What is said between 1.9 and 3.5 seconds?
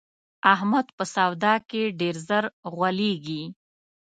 ډېر زر غولېږي.